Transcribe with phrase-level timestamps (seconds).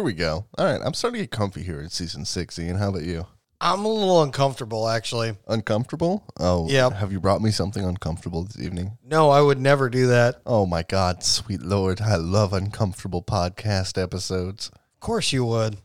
[0.00, 0.46] here we go.
[0.56, 2.58] All right, I'm starting to get comfy here in season six.
[2.58, 3.26] Ian, how about you?
[3.60, 5.36] I'm a little uncomfortable, actually.
[5.46, 6.24] Uncomfortable?
[6.38, 6.88] Oh, yeah.
[6.88, 8.96] Have you brought me something uncomfortable this evening?
[9.04, 10.40] No, I would never do that.
[10.46, 14.68] Oh my God, sweet Lord, I love uncomfortable podcast episodes.
[14.68, 15.76] Of course you would.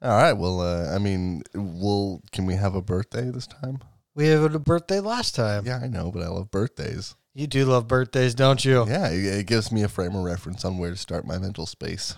[0.00, 3.80] All right, well, uh, I mean, we'll can we have a birthday this time?
[4.14, 5.66] We had a birthday last time.
[5.66, 7.14] Yeah, I know, but I love birthdays.
[7.34, 8.86] You do love birthdays, don't you?
[8.88, 11.66] Yeah, it, it gives me a frame of reference on where to start my mental
[11.66, 12.14] space.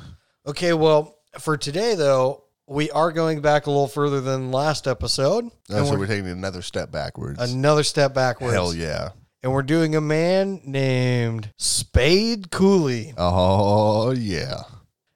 [0.47, 5.45] Okay, well, for today, though, we are going back a little further than last episode.
[5.71, 7.41] Oh, and so we're we're taking another step backwards.
[7.41, 8.55] another step backwards.
[8.55, 9.11] Hell yeah!
[9.43, 13.15] And we're doing a man named Spade Cooley.
[13.17, 14.63] Oh yeah.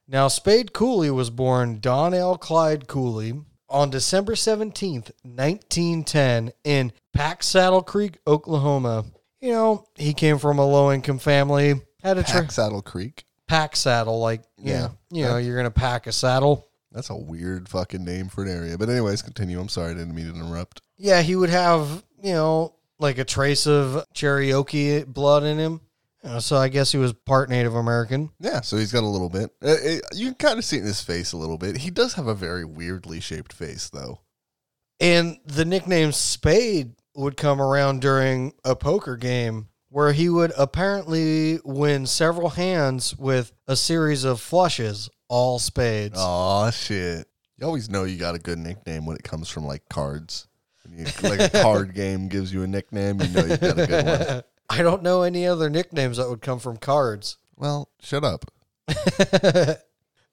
[0.09, 3.35] Now, Spade Cooley was born Donnell Clyde Cooley
[3.69, 9.05] on December 17th, 1910, in Pack Saddle Creek, Oklahoma.
[9.41, 13.25] You know, he came from a low income family, had a tra- Pack Saddle Creek.
[13.49, 16.67] Pack saddle, like, yeah, you know, you're going to pack a saddle.
[16.93, 18.79] That's a weird fucking name for an area.
[18.79, 19.61] But anyways, continue.
[19.61, 20.81] I'm sorry, I didn't mean to interrupt.
[20.97, 25.81] Yeah, he would have, you know, like a trace of Cherokee blood in him.
[26.25, 28.31] You know, so I guess he was part Native American.
[28.41, 29.51] Yeah, so he's got a little bit.
[29.63, 31.77] Uh, it- you can kind of see it in his face a little bit.
[31.77, 34.21] He does have a very weirdly shaped face, though.
[34.99, 41.59] And the nickname Spade would come around during a poker game where he would apparently
[41.65, 46.19] win several hands with a series of flushes, all spades.
[46.19, 47.27] Oh shit!
[47.57, 50.49] You always know you got a good nickname when it comes from like cards.
[50.85, 53.87] When you, like a card game gives you a nickname, you know you got a
[53.87, 54.43] good one.
[54.69, 57.39] I don't know any other nicknames that would come from cards.
[57.57, 58.45] Well, shut up.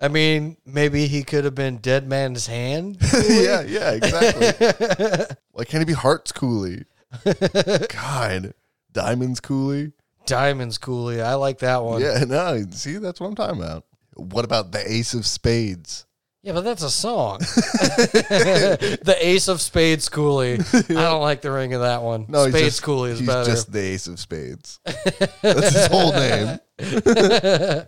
[0.01, 2.97] I mean, maybe he could have been Dead Man's Hand.
[3.29, 5.37] yeah, yeah, exactly.
[5.53, 6.83] Why can't he be Hearts Cooley?
[7.23, 8.53] God,
[8.93, 9.91] Diamonds Cooley.
[10.25, 11.21] Diamonds Cooley.
[11.21, 12.01] I like that one.
[12.01, 13.85] Yeah, no, see, that's what I'm talking about.
[14.15, 16.05] What about the Ace of Spades?
[16.43, 17.39] Yeah, but that's a song.
[17.39, 20.59] the Ace of Spades Cooley.
[20.59, 22.25] I don't like the ring of that one.
[22.27, 23.49] No, Spades just, Cooley is he's better.
[23.49, 24.79] just the Ace of Spades.
[24.83, 26.59] that's his whole name.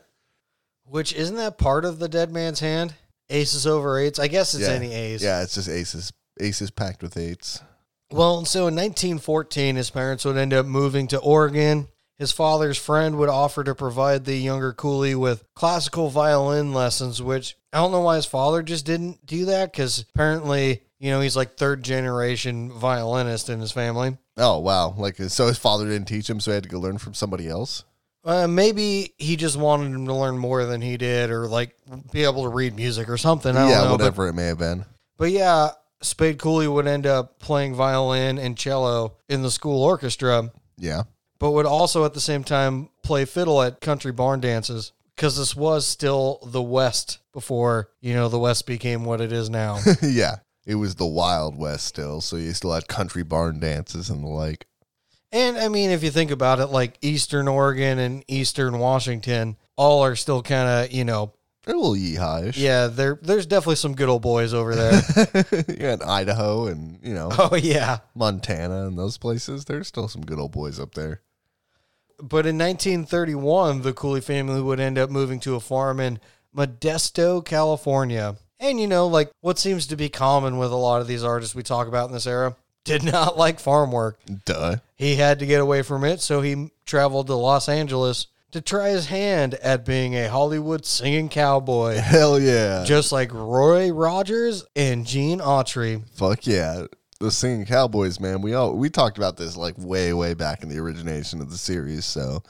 [0.86, 2.94] Which isn't that part of the dead man's hand?
[3.30, 4.20] Aces over eights.
[4.20, 4.74] I guess it's yeah.
[4.74, 5.22] any ace.
[5.22, 6.14] Yeah, it's just aces.
[6.40, 7.60] Aces packed with eights.
[8.16, 11.90] Well, so in 1914, his parents would end up moving to Oregon.
[12.18, 17.58] His father's friend would offer to provide the younger Cooley with classical violin lessons, which
[17.74, 21.36] I don't know why his father just didn't do that because apparently, you know, he's
[21.36, 24.18] like third generation violinist in his family.
[24.38, 24.94] Oh wow!
[24.98, 27.50] Like so, his father didn't teach him, so he had to go learn from somebody
[27.50, 27.84] else.
[28.24, 31.76] Uh, maybe he just wanted him to learn more than he did, or like
[32.14, 33.58] be able to read music or something.
[33.58, 33.90] I don't yeah, know.
[33.90, 34.86] But, whatever it may have been.
[35.18, 35.72] but yeah,
[36.06, 41.04] Spade Cooley would end up playing violin and cello in the school orchestra, Yeah.
[41.40, 45.56] but would also at the same time play fiddle at country barn dances because this
[45.56, 49.80] was still the West before you know the West became what it is now.
[50.02, 50.38] yeah.
[50.66, 54.28] It was the Wild West still, so you still had country barn dances and the
[54.28, 54.66] like.
[55.32, 60.04] and I mean, if you think about it, like Eastern Oregon and Eastern Washington, all
[60.04, 61.34] are still kind of you know.
[61.66, 62.58] They're a little yeehawish.
[62.58, 63.18] Yeah, there.
[63.22, 65.02] There's definitely some good old boys over there.
[65.68, 70.24] yeah, in Idaho and, you know, oh yeah, Montana and those places, there's still some
[70.24, 71.22] good old boys up there.
[72.18, 76.20] But in 1931, the Cooley family would end up moving to a farm in
[76.56, 78.36] Modesto, California.
[78.60, 81.56] And you know, like what seems to be common with a lot of these artists
[81.56, 84.20] we talk about in this era, did not like farm work.
[84.46, 84.78] Duh.
[84.96, 88.88] He had to get away from it, so he traveled to Los Angeles to try
[88.92, 92.86] his hand at being a Hollywood singing cowboy, Hell yeah.
[92.86, 96.02] just like Roy Rogers and Gene Autry.
[96.16, 96.86] Fuck yeah.
[97.20, 98.42] The singing cowboys, man.
[98.42, 101.58] We all we talked about this like way, way back in the origination of the
[101.58, 102.06] series.
[102.06, 102.44] So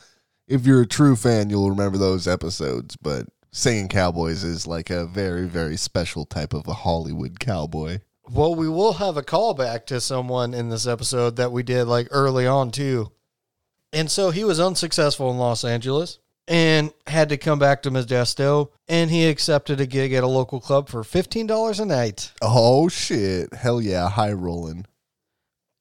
[0.48, 2.96] if you're a true fan, you'll remember those episodes.
[2.98, 7.98] But singing cowboys is like a very, very special type of a Hollywood cowboy.
[8.30, 12.10] Well, we will have a callback to someone in this episode that we did like
[12.12, 13.12] early on too.
[13.95, 18.69] And so he was unsuccessful in Los Angeles and had to come back to Modesto
[18.88, 22.33] and he accepted a gig at a local club for $15 a night.
[22.42, 23.53] Oh shit.
[23.53, 24.86] Hell yeah, high rolling.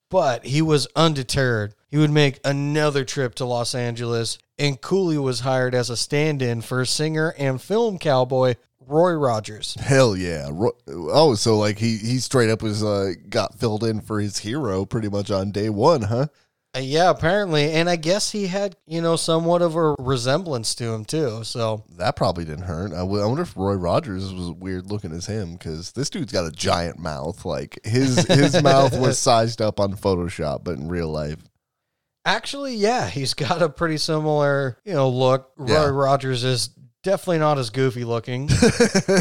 [0.09, 1.75] But he was undeterred.
[1.89, 6.61] He would make another trip to Los Angeles and Cooley was hired as a stand-in
[6.61, 8.55] for singer and film cowboy
[8.87, 9.75] Roy Rogers.
[9.79, 10.47] Hell yeah.
[10.51, 14.37] Ro- Oh, so like he he straight up was uh got filled in for his
[14.37, 16.27] hero pretty much on day one, huh?
[16.75, 17.71] Uh, yeah, apparently.
[17.71, 21.43] And I guess he had, you know, somewhat of a resemblance to him too.
[21.43, 22.91] So That probably didn't hurt.
[22.91, 26.33] I w- I wonder if Roy Rogers was weird looking as him because this dude's
[26.33, 27.45] got a giant mouth.
[27.45, 31.37] Like his his mouth was sized up on Photoshop, but in real life,
[32.27, 35.51] Actually, yeah, he's got a pretty similar, you know, look.
[35.57, 35.85] Roy Yeah.
[35.85, 36.69] Rogers is
[37.05, 38.49] Definitely not as goofy looking.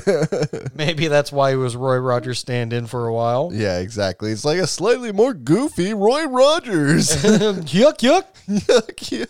[0.75, 3.51] Maybe that's why he was Roy Rogers stand in for a while.
[3.53, 4.33] yeah, exactly.
[4.33, 7.11] It's like a slightly more goofy Roy Rogers.
[7.23, 8.25] yuck, yuck.
[8.49, 9.29] yuck, yuck.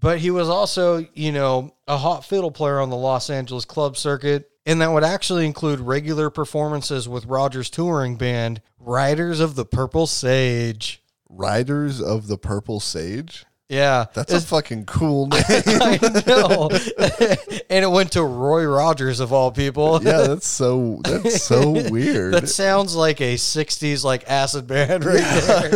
[0.00, 3.96] But he was also, you know, a hot fiddle player on the Los Angeles club
[3.96, 4.50] circuit.
[4.66, 10.08] And that would actually include regular performances with Rogers' touring band, Riders of the Purple
[10.08, 11.00] Sage.
[11.28, 13.46] Riders of the Purple Sage.
[13.72, 14.04] Yeah.
[14.12, 15.40] That's a fucking cool name.
[15.48, 16.68] I know.
[17.70, 19.98] and it went to Roy Rogers of all people.
[20.02, 22.34] yeah, that's so that's so weird.
[22.34, 25.70] That sounds like a 60s like acid band right there.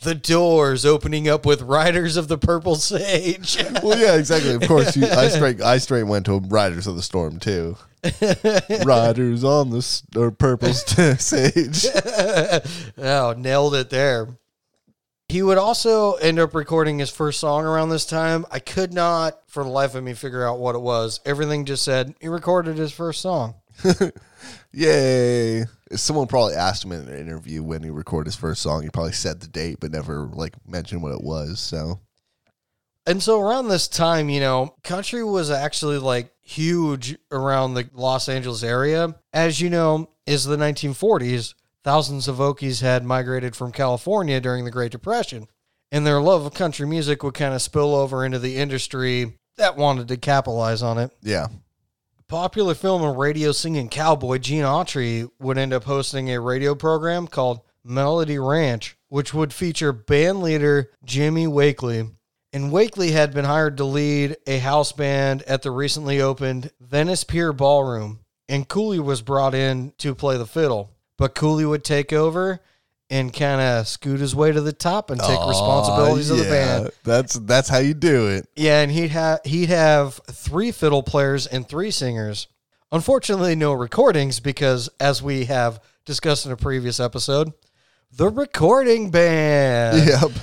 [0.00, 3.62] the doors opening up with Riders of the Purple Sage.
[3.82, 4.54] well, yeah, exactly.
[4.54, 7.76] Of course, you, I straight I straight went to Riders of the Storm too.
[8.82, 11.84] Riders on the or Purple Sage.
[12.96, 14.28] oh, nailed it there.
[15.28, 18.46] He would also end up recording his first song around this time.
[18.50, 21.20] I could not, for the life of me, figure out what it was.
[21.26, 23.56] Everything just said he recorded his first song.
[24.72, 25.66] Yay!
[25.92, 28.82] Someone probably asked him in an interview when he recorded his first song.
[28.82, 31.60] He probably said the date, but never like mentioned what it was.
[31.60, 32.00] So
[33.06, 38.30] And so around this time, you know, country was actually like huge around the Los
[38.30, 39.14] Angeles area.
[39.34, 41.52] As you know, is the 1940s,
[41.84, 45.48] thousands of Okies had migrated from California during the Great Depression.
[45.90, 49.76] And their love of country music would kind of spill over into the industry that
[49.76, 51.10] wanted to capitalize on it.
[51.22, 51.48] yeah,
[52.28, 57.26] Popular film and radio singing cowboy Gene Autry would end up hosting a radio program
[57.26, 62.10] called Melody Ranch, which would feature band leader Jimmy Wakely.
[62.52, 67.24] And Wakely had been hired to lead a house band at the recently opened Venice
[67.24, 70.90] Pier Ballroom, and Cooley was brought in to play the fiddle.
[71.18, 72.60] But Cooley would take over
[73.10, 76.44] and kind of scoot his way to the top and take Aw, responsibilities of the
[76.44, 76.50] yeah.
[76.50, 76.90] band.
[77.04, 78.48] That's that's how you do it.
[78.56, 82.46] Yeah, and he'd have he'd have three fiddle players and three singers.
[82.90, 87.52] Unfortunately, no recordings because, as we have discussed in a previous episode,
[88.12, 89.98] the recording band.
[90.08, 90.30] Yep.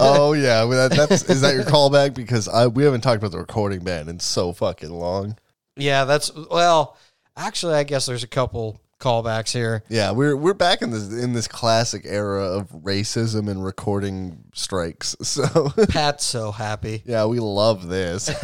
[0.00, 2.14] oh yeah, that, that's is that your callback?
[2.14, 5.36] Because I we haven't talked about the recording band in so fucking long.
[5.76, 6.96] Yeah, that's well.
[7.36, 9.82] Actually, I guess there's a couple callbacks here.
[9.88, 15.14] Yeah, we're we're back in this in this classic era of racism and recording strikes.
[15.24, 17.02] So Pat's so happy.
[17.04, 18.26] yeah, we love this.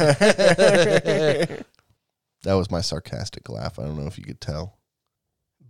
[2.43, 3.79] that was my sarcastic laugh.
[3.79, 4.77] I don't know if you could tell.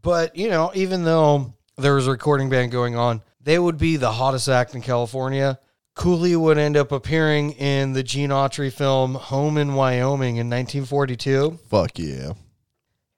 [0.01, 3.97] But, you know, even though there was a recording band going on, they would be
[3.97, 5.59] the hottest act in California.
[5.95, 11.59] Cooley would end up appearing in the Gene Autry film Home in Wyoming in 1942.
[11.69, 12.33] Fuck yeah.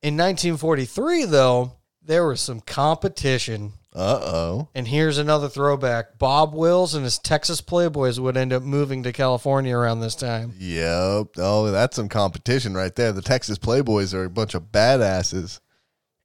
[0.03, 3.71] In 1943, though, there was some competition.
[3.95, 4.67] Uh oh.
[4.75, 9.13] And here's another throwback Bob Wills and his Texas Playboys would end up moving to
[9.13, 10.55] California around this time.
[10.59, 11.27] Yep.
[11.37, 13.13] Oh, that's some competition right there.
[13.13, 15.61] The Texas Playboys are a bunch of badasses.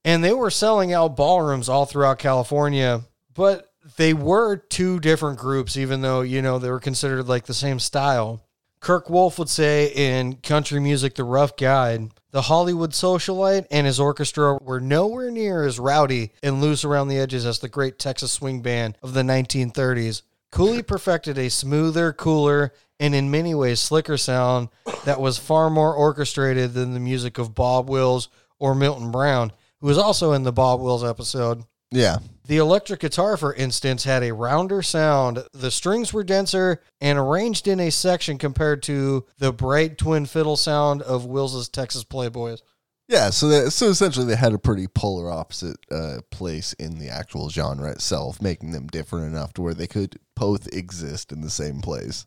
[0.03, 3.01] And they were selling out ballrooms all throughout California,
[3.33, 7.53] but they were two different groups, even though, you know, they were considered like the
[7.53, 8.41] same style.
[8.81, 13.99] Kurt Wolff would say in Country Music The Rough Guide, the Hollywood socialite and his
[13.99, 18.31] orchestra were nowhere near as rowdy and loose around the edges as the great Texas
[18.31, 20.21] swing band of the 1930s.
[20.51, 24.69] Cooley perfected a smoother, cooler, and in many ways slicker sound
[25.05, 29.87] that was far more orchestrated than the music of Bob Wills or Milton Brown, who
[29.87, 31.63] was also in the Bob Wills episode.
[31.91, 32.17] Yeah.
[32.49, 35.45] The electric guitar, for instance, had a rounder sound.
[35.53, 40.57] The strings were denser and arranged in a section compared to the bright twin fiddle
[40.57, 42.63] sound of Wills's Texas Playboys.
[43.07, 47.09] Yeah, so that, so essentially they had a pretty polar opposite uh, place in the
[47.09, 51.51] actual genre itself, making them different enough to where they could both exist in the
[51.51, 52.25] same place.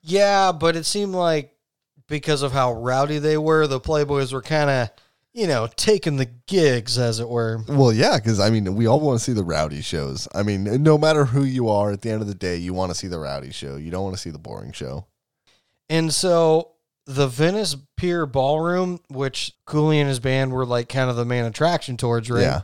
[0.00, 1.52] Yeah, but it seemed like
[2.08, 4.90] because of how rowdy they were, the Playboys were kind of,
[5.36, 7.60] you know, taking the gigs, as it were.
[7.68, 10.26] Well, yeah, because I mean, we all want to see the rowdy shows.
[10.34, 12.90] I mean, no matter who you are, at the end of the day, you want
[12.90, 13.76] to see the rowdy show.
[13.76, 15.06] You don't want to see the boring show.
[15.90, 16.72] And so
[17.04, 21.44] the Venice Pier Ballroom, which Cooley and his band were like kind of the main
[21.44, 22.40] attraction towards, right?
[22.40, 22.62] Yeah.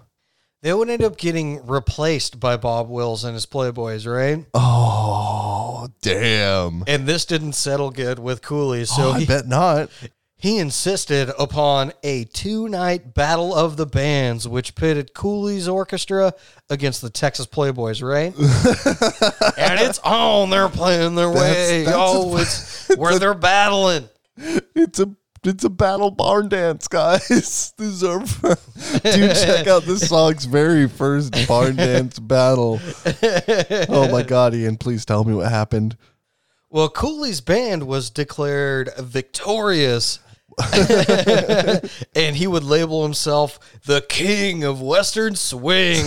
[0.63, 4.47] They would end up getting replaced by Bob Wills and his Playboys, right?
[4.55, 6.85] Oh, damn.
[6.87, 9.91] And this didn't settle good with Cooley, so oh, I he, bet not.
[10.43, 16.35] He insisted upon a two night battle of the bands, which pitted Cooley's orchestra
[16.69, 18.35] against the Texas Playboys, right?
[19.57, 21.85] and it's on, they're playing their way.
[21.85, 24.09] that's oh, a- it's where they're battling.
[24.37, 27.73] It's a it's a battle barn dance, guys.
[27.79, 29.37] These are dude.
[29.37, 32.81] Check out this song's very first barn dance battle.
[33.89, 34.77] Oh my god, Ian!
[34.77, 35.97] Please tell me what happened.
[36.69, 40.19] Well, Cooley's band was declared victorious.
[42.15, 46.05] and he would label himself the king of Western swing.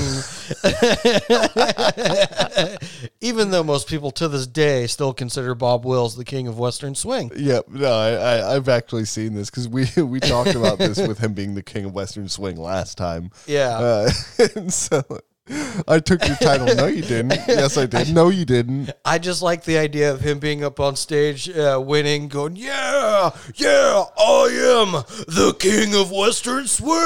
[3.22, 6.96] Even though most people to this day still consider Bob Wills the king of Western
[6.96, 7.32] swing.
[7.36, 7.70] Yep.
[7.70, 11.34] No, I, I I've actually seen this because we we talked about this with him
[11.34, 13.32] being the king of Western swing last time.
[13.48, 13.78] Yeah.
[13.78, 14.10] Uh,
[14.56, 15.04] and so
[15.88, 16.74] I took your title.
[16.76, 17.34] No, you didn't.
[17.48, 18.14] Yes, I did.
[18.14, 18.90] No, you didn't.
[19.04, 23.30] I just like the idea of him being up on stage, uh, winning, going, "Yeah,
[23.54, 26.98] yeah, I am the king of Western swing."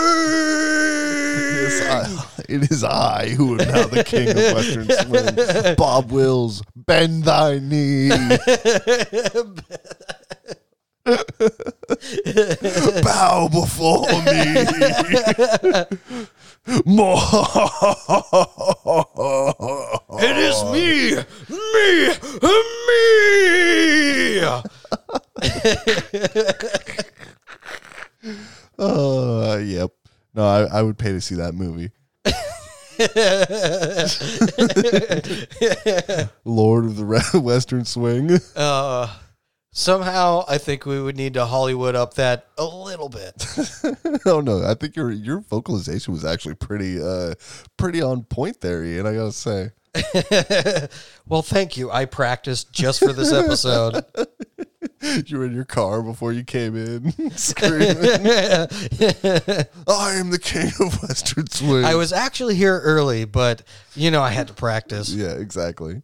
[1.52, 1.82] Yes,
[2.40, 4.88] I, it is I who am now the king of Western
[5.66, 5.76] swing.
[5.76, 8.10] Bob Wills, bend thy knee.
[13.04, 14.66] Bow before me.
[16.86, 17.18] More.
[20.20, 21.16] it is me,
[21.50, 22.10] me,
[22.88, 24.40] me.
[28.78, 29.92] Uh, yep.
[30.34, 31.92] No, I, I would pay to see that movie.
[36.46, 38.40] Lord of the Western Swing.
[38.56, 39.08] Uh,
[39.72, 43.46] somehow, I think we would need to Hollywood up that a little bit.
[44.26, 47.36] oh no, I think your your vocalization was actually pretty uh
[47.78, 49.06] pretty on point there, Ian.
[49.06, 49.72] I gotta say.
[51.28, 51.90] well, thank you.
[51.92, 54.06] I practiced just for this episode.
[55.02, 58.86] You were in your car before you came in, screaming, "I
[59.88, 63.64] am the king of Western Swing." I was actually here early, but
[63.96, 65.10] you know I had to practice.
[65.14, 66.02] Yeah, exactly.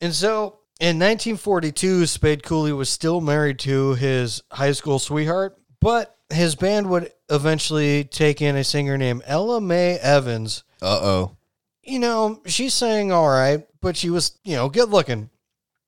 [0.00, 6.16] And so in 1942, Spade Cooley was still married to his high school sweetheart, but
[6.30, 10.64] his band would eventually take in a singer named Ella Mae Evans.
[10.82, 11.36] Uh oh.
[11.82, 15.30] You know, she sang all right, but she was, you know, good looking.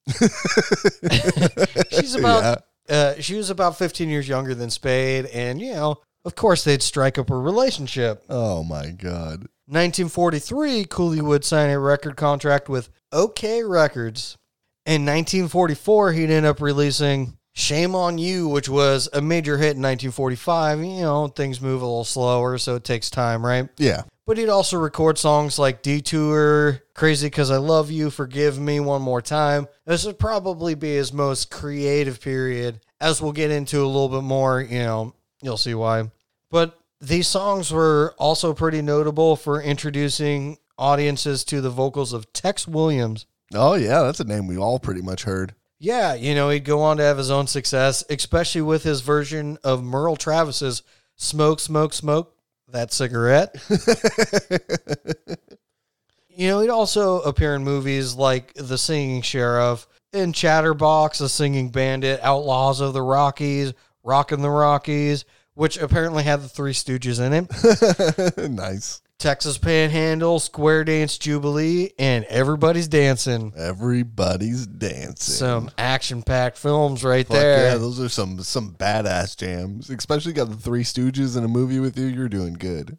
[1.90, 6.34] She's about uh, she was about 15 years younger than Spade, and you know, of
[6.34, 8.24] course, they'd strike up a relationship.
[8.28, 9.48] Oh my god.
[9.68, 14.38] 1943, Cooley would sign a record contract with OK Records.
[14.86, 19.82] In 1944, he'd end up releasing Shame on You, which was a major hit in
[19.82, 20.78] 1945.
[20.78, 23.68] You know, things move a little slower, so it takes time, right?
[23.78, 24.02] Yeah.
[24.26, 29.02] But he'd also record songs like Detour, Crazy Cause I Love You, Forgive Me One
[29.02, 29.66] More Time.
[29.86, 32.78] This would probably be his most creative period.
[33.00, 36.10] As we'll get into a little bit more, you know, you'll see why.
[36.50, 42.68] But these songs were also pretty notable for introducing audiences to the vocals of Tex
[42.68, 43.26] Williams.
[43.54, 45.54] Oh yeah, that's a name we all pretty much heard.
[45.78, 49.58] Yeah, you know, he'd go on to have his own success, especially with his version
[49.62, 50.82] of Merle Travis's
[51.16, 52.34] Smoke, Smoke, Smoke,
[52.68, 53.54] that cigarette.
[56.28, 61.68] you know, he'd also appear in movies like The Singing Sheriff, in Chatterbox, The Singing
[61.68, 67.32] Bandit, Outlaws of the Rockies, Rockin' the Rockies, which apparently had the Three Stooges in
[67.32, 68.50] it.
[68.50, 69.02] nice.
[69.18, 73.52] Texas Panhandle, Square Dance Jubilee, and Everybody's Dancing.
[73.56, 75.34] Everybody's dancing.
[75.34, 77.70] Some action packed films right Fuck there.
[77.70, 79.88] yeah, those are some some badass jams.
[79.88, 82.06] Especially got the Three Stooges in a movie with you.
[82.06, 82.98] You're doing good.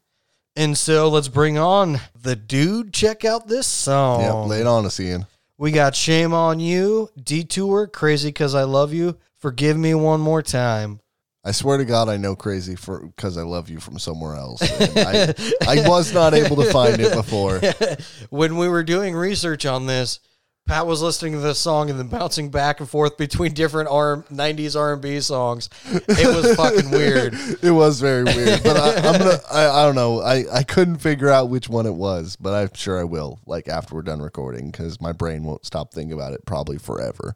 [0.56, 2.92] And so let's bring on the dude.
[2.94, 4.22] Check out this song.
[4.22, 5.28] Yeah, lay it on us, Ian.
[5.60, 10.42] We got Shame on You, Detour, Crazy Cause I Love You, Forgive Me One More
[10.42, 11.00] Time.
[11.44, 14.62] I swear to God, I know crazy for because I love you from somewhere else.
[14.62, 15.34] I,
[15.66, 17.62] I was not able to find it before.
[18.30, 20.20] when we were doing research on this,
[20.68, 24.24] Pat was listening to this song and then bouncing back and forth between different R-
[24.24, 25.70] 90s R&B songs.
[25.86, 27.34] It was fucking weird.
[27.64, 29.40] It was very weird, but I, I'm gonna.
[29.52, 30.22] I, I don't know.
[30.22, 33.40] I I couldn't figure out which one it was, but I'm sure I will.
[33.46, 37.36] Like after we're done recording, because my brain won't stop thinking about it probably forever.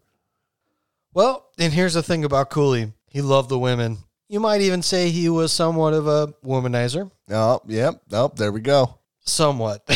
[1.14, 2.94] Well, and here's the thing about Cooley.
[3.12, 3.98] He loved the women.
[4.30, 7.12] You might even say he was somewhat of a womanizer.
[7.30, 8.02] Oh, yep.
[8.14, 8.98] Oh, there we go.
[9.26, 9.84] Somewhat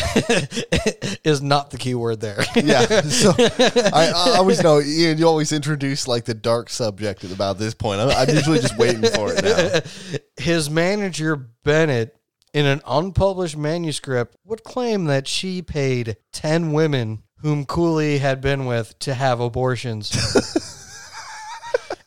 [1.23, 2.43] is not the key word there.
[2.55, 3.01] Yeah.
[3.05, 7.57] So I, I always know, Ian, you always introduce like the dark subject at about
[7.57, 8.01] this point.
[8.01, 10.19] I'm, I'm usually just waiting for it now.
[10.43, 12.17] His manager, Bennett,
[12.53, 18.65] in an unpublished manuscript, would claim that she paid 10 women whom Cooley had been
[18.65, 20.09] with to have abortions.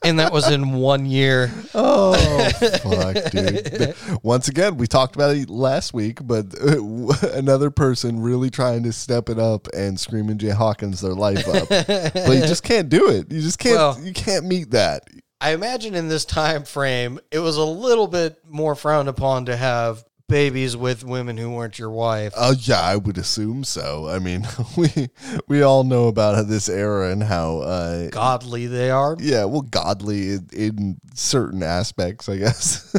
[0.09, 1.51] And that was in one year.
[1.75, 2.15] Oh,
[2.83, 3.95] fuck, dude.
[4.23, 8.93] Once again, we talked about it last week, but uh, another person really trying to
[8.93, 11.69] step it up and screaming Jay Hawkins their life up.
[11.69, 13.31] but you just can't do it.
[13.31, 15.05] You just can't Well- you can't meet that.
[15.41, 19.57] I imagine in this time frame, it was a little bit more frowned upon to
[19.57, 22.33] have babies with women who weren't your wife.
[22.37, 24.09] Oh yeah, I would assume so.
[24.09, 25.09] I mean, we
[25.49, 29.17] we all know about this era and how uh Godly they are.
[29.19, 32.95] yeah, well godly in, in certain aspects, I guess.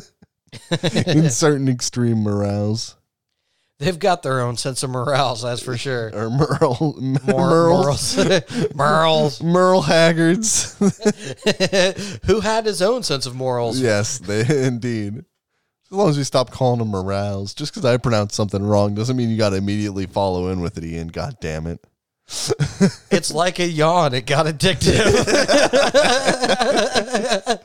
[1.05, 2.95] in certain extreme morals.
[3.77, 6.11] They've got their own sense of morals, that's for sure.
[6.13, 7.15] Or Merle Mor-
[7.87, 8.75] Merles.
[8.75, 9.41] morals.
[9.41, 10.75] Merle Haggards.
[12.25, 13.79] who had his own sense of morals.
[13.79, 15.23] yes, they indeed.
[15.91, 17.53] As long as we stop calling them morals.
[17.55, 20.77] Just because I pronounce something wrong doesn't mean you got to immediately follow in with
[20.77, 21.07] it, Ian.
[21.07, 21.85] God damn it.
[23.11, 24.13] It's like a yawn.
[24.13, 24.99] It got addictive.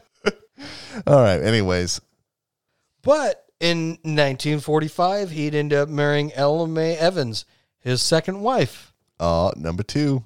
[1.07, 1.43] All right.
[1.43, 2.01] Anyways,
[3.03, 7.45] but in 1945, he'd end up marrying Ella Mae Evans,
[7.79, 8.93] his second wife.
[9.21, 10.25] uh, number two.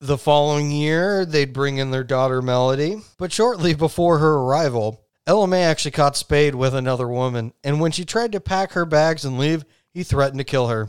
[0.00, 5.62] The following year, they'd bring in their daughter Melody, but shortly before her arrival, Mae
[5.64, 9.38] actually caught Spade with another woman, and when she tried to pack her bags and
[9.38, 10.88] leave, he threatened to kill her.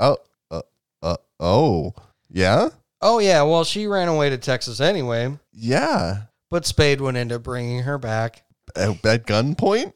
[0.00, 0.18] Oh,
[0.50, 0.62] uh,
[1.02, 1.94] uh, oh,
[2.30, 2.68] yeah,
[3.00, 6.22] Oh, yeah, well, she ran away to Texas anyway, yeah.
[6.50, 8.42] but Spade would end up bringing her back.
[8.74, 9.92] At, at gunpoint,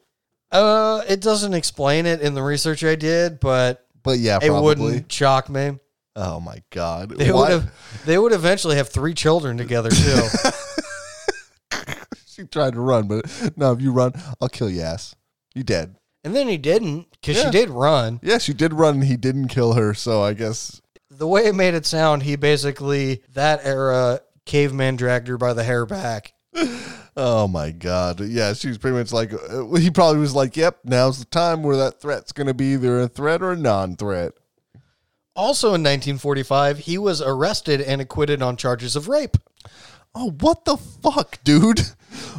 [0.51, 5.11] Uh, it doesn't explain it in the research I did, but but yeah, it wouldn't
[5.11, 5.79] shock me.
[6.15, 7.73] Oh my god, They would have.
[8.05, 10.21] They would eventually have three children together too.
[12.33, 15.15] She tried to run, but no, if you run, I'll kill your ass.
[15.55, 15.95] You dead.
[16.23, 17.45] and then he didn't because Yeah.
[17.45, 18.19] she did run.
[18.23, 18.95] Yeah, she did run.
[18.95, 20.81] and He didn't kill her, so I guess.
[21.11, 25.63] The way it made it sound, he basically that era caveman dragged her by the
[25.63, 26.33] hair back.
[27.15, 28.21] Oh my god.
[28.21, 29.31] Yeah, she was pretty much like.
[29.33, 32.73] Uh, he probably was like, "Yep, now's the time where that threat's going to be
[32.73, 34.33] either a threat or a non-threat."
[35.35, 39.37] Also in 1945, he was arrested and acquitted on charges of rape.
[40.15, 41.81] Oh, what the fuck, dude?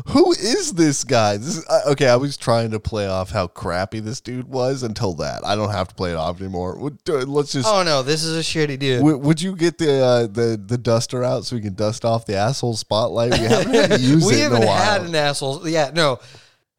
[0.08, 1.36] Who is this guy?
[1.36, 2.08] This is, okay.
[2.08, 5.44] I was trying to play off how crappy this dude was until that.
[5.44, 6.78] I don't have to play it off anymore.
[7.06, 7.68] Let's just.
[7.68, 9.02] Oh no, this is a shitty dude.
[9.02, 12.26] Would, would you get the uh, the the duster out so we can dust off
[12.26, 13.32] the asshole spotlight?
[13.32, 14.82] We haven't had to use we it in haven't a while.
[14.82, 15.68] had an asshole.
[15.68, 16.20] Yeah, no.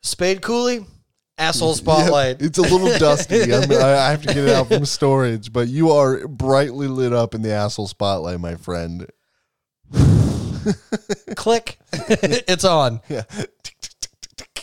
[0.01, 0.86] Spade Cooley,
[1.38, 2.39] asshole spotlight.
[2.39, 3.41] Yeah, it's a little dusty.
[3.53, 7.12] I, mean, I have to get it out from storage, but you are brightly lit
[7.13, 9.08] up in the asshole spotlight, my friend.
[11.36, 11.78] Click.
[11.93, 13.01] it's on.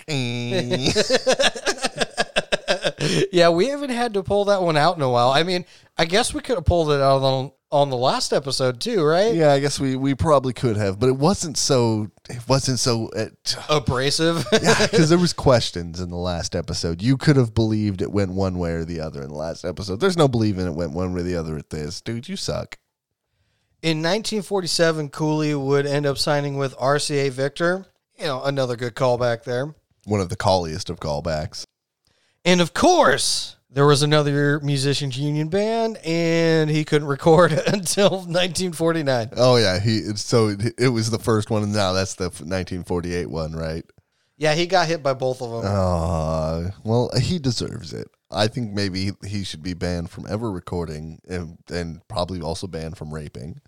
[0.09, 0.93] Yeah.
[3.33, 5.31] yeah, we haven't had to pull that one out in a while.
[5.31, 5.65] I mean,
[5.97, 9.35] I guess we could have pulled it out on on the last episode too, right?
[9.35, 12.11] yeah, I guess we, we probably could have, but it wasn't so.
[12.29, 13.11] It wasn't so.
[13.71, 14.47] Abrasive.
[14.53, 17.01] yeah, because there was questions in the last episode.
[17.01, 20.01] You could have believed it went one way or the other in the last episode.
[20.01, 22.29] There's no believing it went one way or the other at this, dude.
[22.29, 22.77] You suck.
[23.83, 27.85] In 1947, Cooley would end up signing with RCA Victor.
[28.17, 29.75] You know, another good callback there.
[30.05, 31.65] One of the calliest of callbacks.
[32.45, 39.31] And of course, there was another musicians union band, and he couldn't record until 1949.
[39.37, 40.03] Oh yeah, he.
[40.15, 43.85] So it, it was the first one, and now that's the 1948 one, right?
[44.37, 45.63] Yeah, he got hit by both of them.
[45.65, 48.07] Uh, well, he deserves it.
[48.31, 52.97] I think maybe he should be banned from ever recording, and, and probably also banned
[52.97, 53.61] from raping.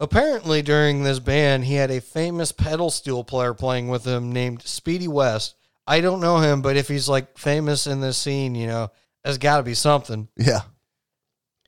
[0.00, 4.62] Apparently, during this band, he had a famous pedal steel player playing with him named
[4.62, 5.54] Speedy West.
[5.86, 8.90] I don't know him, but if he's like famous in this scene, you know,
[9.22, 10.28] there's got to be something.
[10.36, 10.62] Yeah.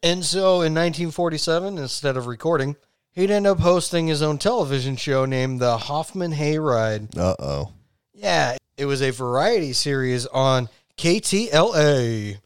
[0.02, 2.76] And so in 1947, instead of recording,
[3.12, 7.16] he'd end up hosting his own television show named The Hoffman Hayride.
[7.16, 7.72] Uh oh.
[8.14, 12.38] Yeah, it was a variety series on KTLA.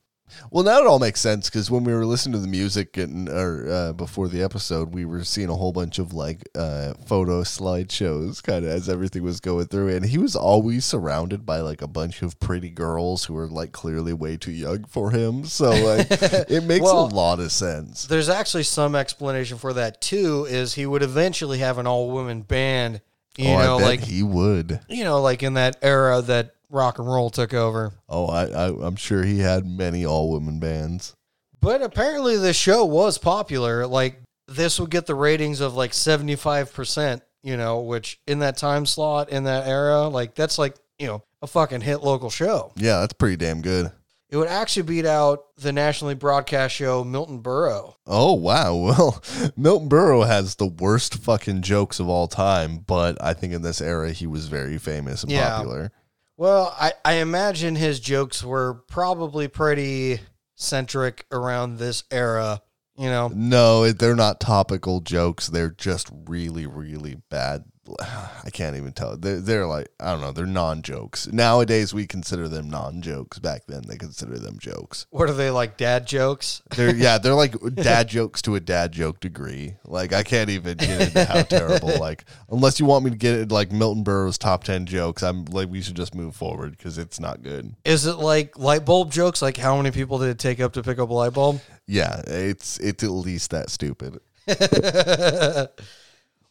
[0.50, 3.28] Well, now it all makes sense because when we were listening to the music and
[3.28, 7.42] or uh, before the episode, we were seeing a whole bunch of like uh, photo
[7.42, 11.82] slideshows, kind of as everything was going through, and he was always surrounded by like
[11.82, 15.44] a bunch of pretty girls who were like clearly way too young for him.
[15.44, 18.06] So like, it makes Well- a lot of sense.
[18.06, 20.46] There's actually some explanation for that too.
[20.48, 23.00] Is he would eventually have an all women band,
[23.36, 24.80] you oh, know, like he would.
[24.88, 27.92] you know, like in that era that rock and roll took over.
[28.08, 31.14] Oh, I, I I'm sure he had many all women bands.
[31.60, 33.86] But apparently the show was popular.
[33.86, 38.86] Like this would get the ratings of like 75%, you know, which in that time
[38.86, 42.72] slot in that era, like that's like, you know, a fucking hit local show.
[42.76, 43.90] Yeah, that's pretty damn good.
[44.28, 47.94] It would actually beat out the nationally broadcast show Milton Berle.
[48.06, 48.74] Oh wow.
[48.76, 49.22] Well,
[49.56, 53.80] Milton Berle has the worst fucking jokes of all time, but I think in this
[53.80, 55.56] era he was very famous and Yeah.
[55.56, 55.92] popular.
[56.36, 60.20] Well, I, I imagine his jokes were probably pretty
[60.54, 62.60] centric around this era,
[62.96, 63.28] you know.
[63.34, 65.46] No, they're not topical jokes.
[65.46, 67.64] They're just really, really bad.
[68.00, 69.16] I can't even tell.
[69.16, 70.32] They're, they're like I don't know.
[70.32, 71.94] They're non jokes nowadays.
[71.94, 73.38] We consider them non jokes.
[73.38, 75.06] Back then, they consider them jokes.
[75.10, 75.76] What are they like?
[75.76, 76.62] Dad jokes?
[76.76, 77.18] They're yeah.
[77.18, 79.76] They're like dad jokes to a dad joke degree.
[79.84, 81.92] Like I can't even get into how terrible.
[82.06, 85.44] Like unless you want me to get it like Milton Berle's top ten jokes, I'm
[85.46, 87.74] like we should just move forward because it's not good.
[87.84, 89.40] Is it like light bulb jokes?
[89.40, 91.60] Like how many people did it take up to pick up a light bulb?
[91.86, 94.20] Yeah, it's it's at least that stupid.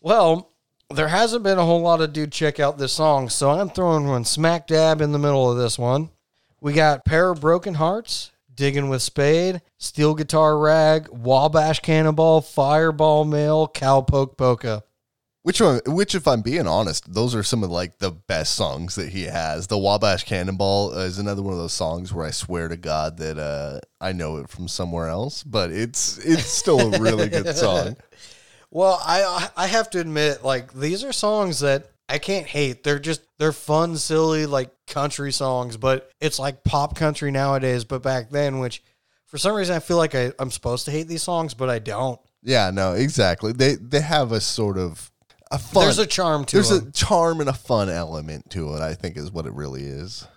[0.06, 0.52] Well,
[0.94, 4.08] there hasn't been a whole lot of dude check out this song, so I'm throwing
[4.08, 6.10] one smack dab in the middle of this one.
[6.62, 13.26] We got Pair of Broken Hearts, Digging with Spade, Steel Guitar Rag, Wabash Cannonball, Fireball
[13.26, 14.84] Mail, Cowpoke Polka.
[15.42, 15.80] Which one?
[15.86, 19.24] Which, if I'm being honest, those are some of like the best songs that he
[19.24, 19.68] has.
[19.68, 23.38] The Wabash Cannonball is another one of those songs where I swear to God that
[23.38, 27.96] uh, I know it from somewhere else, but it's it's still a really good song.
[28.76, 32.84] Well, I I have to admit, like these are songs that I can't hate.
[32.84, 37.86] They're just they're fun, silly, like country songs, but it's like pop country nowadays.
[37.86, 38.84] But back then, which
[39.28, 41.80] for some reason I feel like I, I'm supposed to hate these songs, but I
[41.80, 42.20] don't.
[42.44, 43.54] Yeah, no, exactly.
[43.54, 45.10] They they have a sort of
[45.52, 45.84] a fun.
[45.86, 46.68] There's a charm to it.
[46.68, 48.82] there's a charm and a fun element to it.
[48.82, 50.28] I think is what it really is.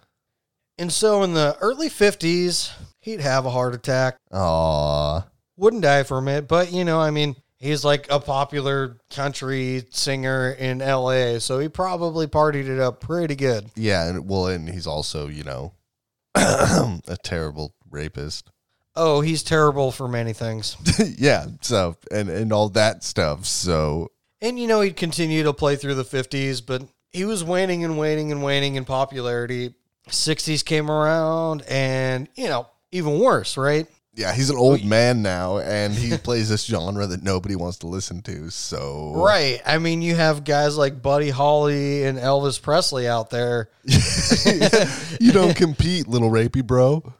[0.78, 2.70] And so in the early 50s,
[3.00, 4.16] he'd have a heart attack.
[4.30, 9.84] Aw, Wouldn't die from it, but you know, I mean, he's like a popular country
[9.90, 13.70] singer in LA, so he probably partied it up pretty good.
[13.76, 15.74] yeah, and well, and he's also you know
[16.34, 18.50] a terrible rapist.
[18.94, 20.76] Oh, he's terrible for many things.
[21.18, 23.44] yeah, so and and all that stuff.
[23.44, 27.84] So And you know, he'd continue to play through the 50s, but he was waning
[27.84, 29.74] and waning and waning in popularity.
[30.08, 33.86] 60s came around, and you know, even worse, right?
[34.18, 37.86] Yeah, he's an old man now, and he plays this genre that nobody wants to
[37.86, 38.50] listen to.
[38.50, 39.62] So Right.
[39.64, 43.70] I mean, you have guys like Buddy Holly and Elvis Presley out there.
[43.84, 47.14] you don't compete, little rapey bro.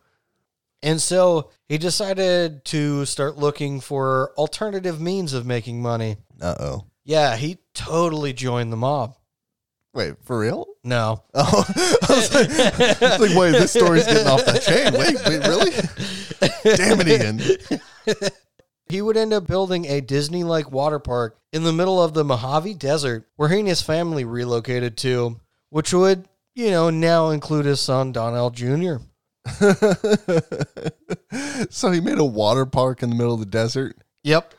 [0.82, 6.16] And so he decided to start looking for alternative means of making money.
[6.40, 6.84] Uh oh.
[7.04, 9.16] Yeah, he totally joined the mob.
[9.94, 10.66] Wait, for real?
[10.84, 11.22] No.
[11.34, 11.64] Oh,
[12.08, 14.92] I was like, I was like, wait, this story's getting off the chain.
[14.92, 15.72] Wait, wait, really?
[16.76, 17.40] Damn it, Ian.
[18.88, 22.24] He would end up building a Disney like water park in the middle of the
[22.24, 27.66] Mojave Desert where he and his family relocated to, which would, you know, now include
[27.66, 28.96] his son Donnell Jr.
[31.70, 33.96] so he made a water park in the middle of the desert.
[34.24, 34.54] Yep.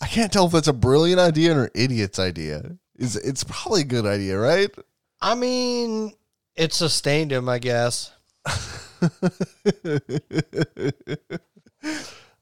[0.00, 2.78] I can't tell if that's a brilliant idea or an idiot's idea.
[2.96, 4.70] Is it's probably a good idea, right?
[5.20, 6.12] I mean,
[6.56, 8.12] it sustained him, I guess.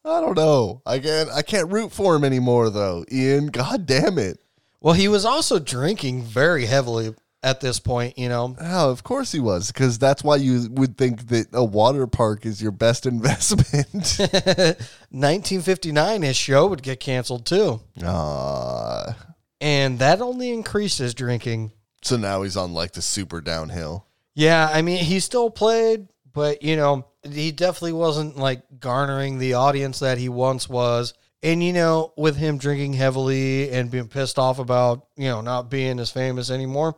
[0.05, 0.83] I don't know.
[0.87, 1.31] I can't.
[1.31, 3.05] I can't root for him anymore, though.
[3.11, 4.39] Ian, God damn it!
[4.81, 8.57] Well, he was also drinking very heavily at this point, you know.
[8.61, 12.47] Oh, of course he was, because that's why you would think that a water park
[12.47, 14.19] is your best investment.
[15.11, 17.81] 1959, his show would get canceled too.
[18.03, 19.17] Ah,
[19.61, 21.73] And that only increased his drinking.
[22.03, 24.07] so now he's on like the super downhill.
[24.35, 29.55] Yeah, I mean, he still played, but, you know, he definitely wasn't like garnering the
[29.55, 31.15] audience that he once was.
[31.43, 35.71] And, you know, with him drinking heavily and being pissed off about, you know, not
[35.71, 36.97] being as famous anymore,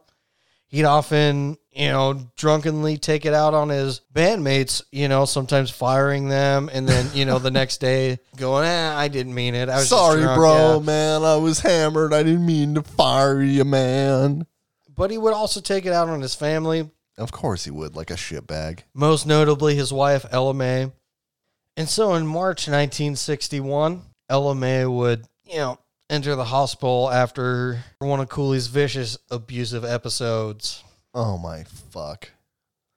[0.66, 6.29] he'd often, you know, drunkenly take it out on his bandmates, you know, sometimes firing
[6.29, 6.68] them.
[6.73, 9.68] And then, you know, the next day going, eh, I didn't mean it.
[9.70, 10.79] I was Sorry, drunk." bro, Yeah.
[10.85, 11.23] man.
[11.23, 12.12] I was hammered.
[12.12, 14.47] I didn't mean to fire you, man.
[14.94, 16.90] But he would also take it out on his family.
[17.16, 18.81] Of course he would, like a shitbag.
[18.92, 20.92] most notably his wife Ella Mae.
[21.77, 25.79] And so in March 1961, Ella Mae would, you know,
[26.11, 30.83] enter the hospital after one of Cooley's vicious abusive episodes.
[31.12, 32.31] Oh my fuck.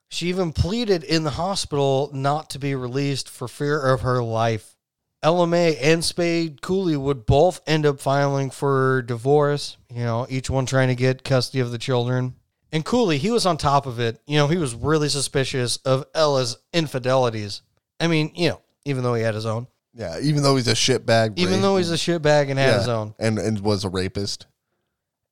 [0.09, 4.75] She even pleaded in the hospital not to be released for fear of her life.
[5.23, 10.49] Ella Mae and Spade Cooley would both end up filing for divorce, you know, each
[10.49, 12.35] one trying to get custody of the children.
[12.71, 14.19] And Cooley, he was on top of it.
[14.27, 17.61] You know, he was really suspicious of Ella's infidelities.
[17.99, 20.73] I mean, you know, even though he had his own, Yeah, even though he's a
[20.73, 21.37] shitbag.
[21.37, 23.15] even though he's a shitbag and had yeah, his own.
[23.19, 24.47] and and was a rapist.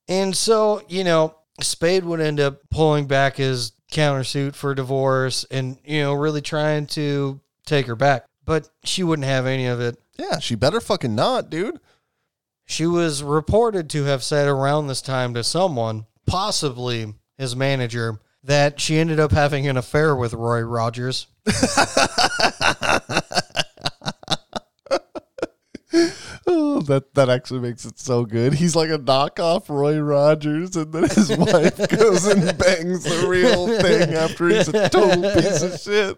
[0.07, 5.77] And so, you know, Spade would end up pulling back his countersuit for divorce and,
[5.83, 8.25] you know, really trying to take her back.
[8.43, 9.97] But she wouldn't have any of it.
[10.17, 11.79] Yeah, she better fucking not, dude.
[12.65, 18.79] She was reported to have said around this time to someone, possibly his manager, that
[18.79, 21.27] she ended up having an affair with Roy Rogers.
[26.47, 28.53] Oh, that that actually makes it so good.
[28.53, 33.67] He's like a knockoff Roy Rogers, and then his wife goes and bangs the real
[33.81, 36.15] thing after he's a total piece of shit.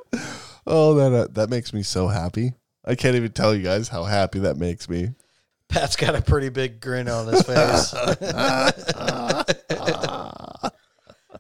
[0.65, 2.53] Oh, that uh, that makes me so happy.
[2.83, 5.11] I can't even tell you guys how happy that makes me.
[5.69, 7.93] Pat's got a pretty big grin on his face.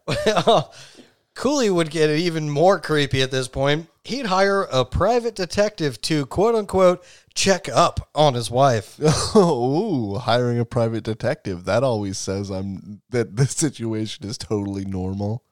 [0.07, 0.73] well,
[1.37, 3.87] Cooley would get even more creepy at this point.
[4.03, 8.99] He'd hire a private detective to quote unquote check up on his wife.
[9.35, 11.65] Oh, ooh, hiring a private detective.
[11.65, 15.43] That always says I'm that the situation is totally normal.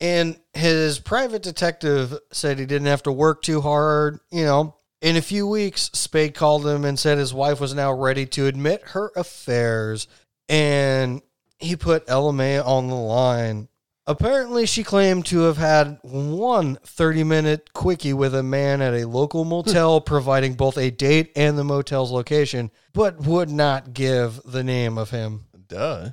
[0.00, 4.20] And his private detective said he didn't have to work too hard.
[4.30, 7.92] You know, in a few weeks, Spade called him and said his wife was now
[7.92, 10.06] ready to admit her affairs.
[10.48, 11.22] And
[11.60, 13.68] he put May on the line.
[14.06, 19.06] Apparently, she claimed to have had one 30 minute quickie with a man at a
[19.06, 20.04] local motel, hmm.
[20.04, 25.10] providing both a date and the motel's location, but would not give the name of
[25.10, 25.44] him.
[25.68, 26.10] Duh.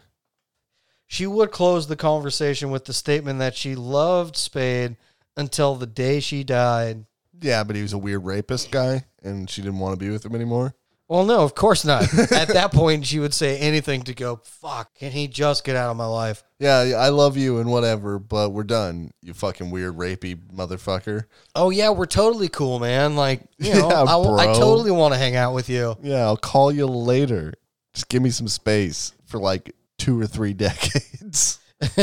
[1.08, 4.98] She would close the conversation with the statement that she loved Spade
[5.38, 7.06] until the day she died.
[7.42, 10.26] Yeah, but he was a weird rapist guy, and she didn't want to be with
[10.26, 10.76] him anymore.
[11.10, 12.04] Well, no, of course not.
[12.32, 15.90] At that point, she would say anything to go, fuck, can he just get out
[15.90, 16.44] of my life?
[16.60, 19.12] Yeah, I love you and whatever, but we're done.
[19.22, 21.26] You fucking weird rapey motherfucker.
[21.56, 23.16] Oh, yeah, we're totally cool, man.
[23.16, 25.96] Like, you know, Yeah, I, I totally want to hang out with you.
[26.02, 27.54] Yeah, I'll call you later.
[27.94, 31.60] Just give me some space for like two or three decades.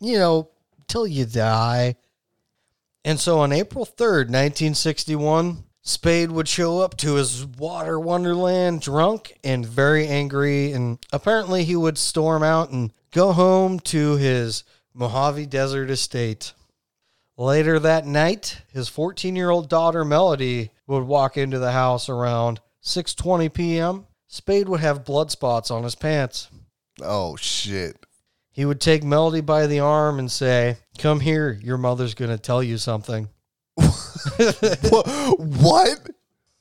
[0.00, 0.50] you know,
[0.86, 1.96] till you die.
[3.06, 9.38] And so on April 3rd, 1961, Spade would show up to his water wonderland drunk
[9.44, 10.72] and very angry.
[10.72, 16.54] And apparently he would storm out and go home to his Mojave Desert estate.
[17.36, 22.60] Later that night, his 14 year old daughter Melody would walk into the house around
[22.82, 24.06] 6:20 p.m.
[24.26, 26.48] Spade would have blood spots on his pants.
[27.02, 27.96] Oh shit.
[28.52, 32.38] He would take Melody by the arm and say, Come here, your mother's going to
[32.38, 33.28] tell you something.
[34.36, 35.38] what?
[35.38, 36.10] what?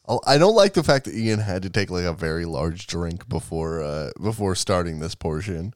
[0.05, 2.87] Oh, I don't like the fact that Ian had to take like a very large
[2.87, 5.73] drink before uh before starting this portion.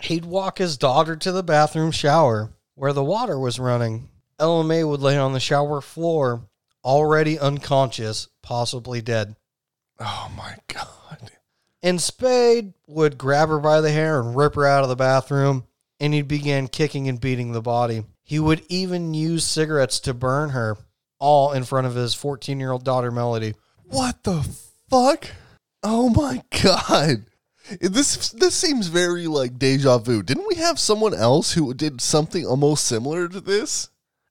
[0.00, 4.08] He'd walk his daughter to the bathroom shower where the water was running.
[4.40, 6.48] May would lay on the shower floor,
[6.84, 9.36] already unconscious, possibly dead.
[10.00, 11.30] Oh my god.
[11.82, 15.64] And Spade would grab her by the hair and rip her out of the bathroom,
[16.00, 18.04] and he began kicking and beating the body.
[18.32, 20.78] He would even use cigarettes to burn her,
[21.18, 23.52] all in front of his 14 year old daughter, Melody.
[23.84, 24.42] What the
[24.88, 25.26] fuck?
[25.82, 27.26] Oh my god.
[27.78, 30.22] This this seems very like deja vu.
[30.22, 33.90] Didn't we have someone else who did something almost similar to this?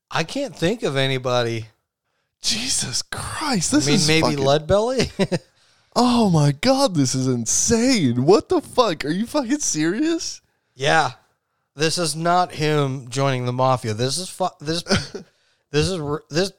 [0.09, 1.67] I can't think of anybody.
[2.41, 3.71] Jesus Christ.
[3.71, 5.39] I This mean, is maybe fucking, Leadbelly?
[5.95, 8.25] Oh my god, this is insane.
[8.25, 9.05] What the fuck?
[9.05, 10.41] Are you fucking serious?
[10.73, 11.11] yeah.
[11.75, 13.93] This is not him joining the mafia.
[13.93, 14.83] This is fu- this
[15.71, 16.51] this is re- this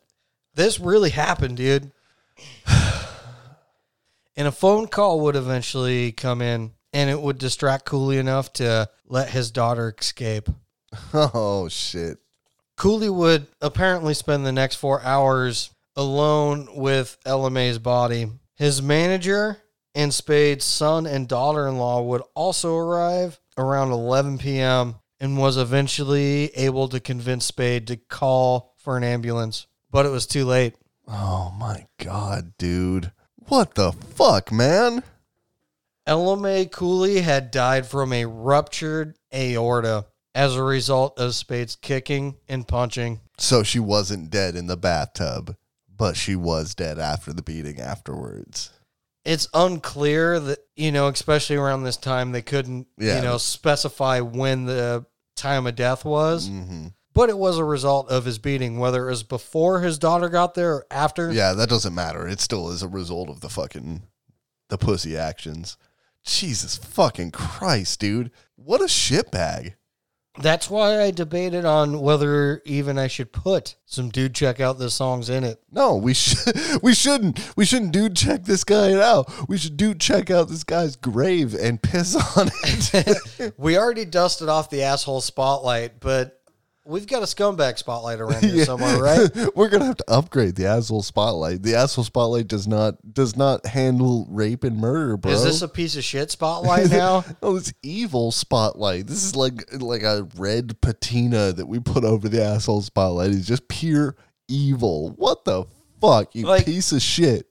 [0.54, 1.92] this really happened, dude.
[4.34, 8.88] And a phone call would eventually come in and it would distract Cooley enough to
[9.06, 10.48] let his daughter escape.
[11.14, 12.18] Oh shit.
[12.76, 18.26] Cooley would apparently spend the next four hours alone with Ella Mae's body.
[18.56, 19.58] His manager
[19.94, 24.96] and Spade's son and daughter in law would also arrive around 11 p.m.
[25.22, 29.66] and was eventually able to convince Spade to call for an ambulance.
[29.90, 30.74] But it was too late.
[31.08, 33.12] Oh my god, dude.
[33.48, 35.02] What the fuck, man?
[36.06, 42.36] Ella Mae Cooley had died from a ruptured aorta as a result of Spade's kicking
[42.48, 43.20] and punching.
[43.38, 45.56] So she wasn't dead in the bathtub,
[45.94, 48.70] but she was dead after the beating afterwards.
[49.24, 53.16] it's unclear that you know especially around this time they couldn't Yeah.
[53.16, 55.06] you know specify when the
[55.42, 59.10] time of death was hmm but it was a result of his beating whether it
[59.10, 62.26] was before his daughter got there or after Yeah, that doesn't matter.
[62.26, 64.02] It still is a result of the fucking
[64.70, 65.76] the pussy actions.
[66.24, 68.30] Jesus fucking Christ, dude.
[68.56, 69.74] What a shitbag.
[70.38, 74.88] That's why i debated on whether even i should put some dude check out the
[74.90, 77.38] songs in it No, we should we shouldn't.
[77.56, 79.30] We shouldn't dude check this guy out.
[79.48, 83.54] We should dude check out this guy's grave and piss on it.
[83.58, 86.41] we already dusted off the asshole spotlight but
[86.84, 88.64] we've got a scumbag spotlight around here Yeah.
[88.64, 91.62] somewhere right We're gonna have to upgrade the asshole spotlight.
[91.62, 95.32] The asshole spotlight does not does not handle rape and murder, bro.
[95.32, 99.06] is this a piece of shit spotlight now Oh, it's evil spotlight.
[99.06, 103.30] This is like like a red patina that we put over the asshole spotlight.
[103.30, 104.16] It's just pure
[104.48, 105.10] evil.
[105.16, 105.64] What the
[106.00, 107.46] fuck, you Like- piece of shit.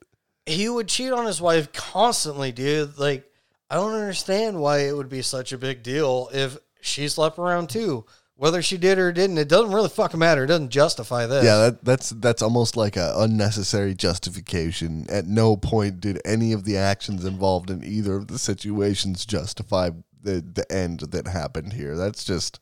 [0.45, 2.97] he would cheat on his wife constantly, dude.
[2.97, 3.25] Like,
[3.69, 7.69] I don't understand why it would be such a big deal if she slept around
[7.69, 8.05] too.
[8.41, 10.45] Whether she did or didn't, it doesn't really fucking matter.
[10.45, 11.45] It doesn't justify this.
[11.45, 15.05] Yeah, that, that's that's almost like an unnecessary justification.
[15.11, 19.91] At no point did any of the actions involved in either of the situations justify
[20.23, 21.95] the the end that happened here.
[21.95, 22.59] That's just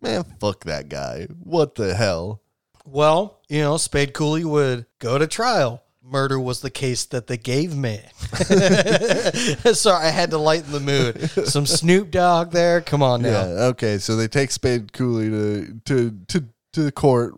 [0.00, 1.26] man, fuck that guy.
[1.42, 2.40] What the hell?
[2.84, 5.82] Well, you know, Spade Cooley would go to trial.
[6.08, 8.00] Murder was the case that they gave me.
[9.74, 11.30] Sorry, I had to lighten the mood.
[11.48, 12.80] Some Snoop Dogg there.
[12.80, 13.30] Come on now.
[13.30, 13.98] Yeah, okay.
[13.98, 17.34] So they take Spade Cooley to to to to the court.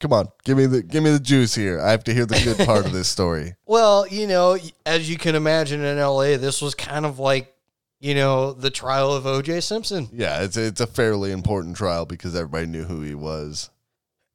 [0.00, 1.80] Come on, give me the give me the juice here.
[1.80, 3.54] I have to hear the good part of this story.
[3.66, 7.54] Well, you know, as you can imagine in LA, this was kind of like,
[8.00, 10.08] you know, the trial of OJ Simpson.
[10.12, 13.70] Yeah, it's it's a fairly important trial because everybody knew who he was.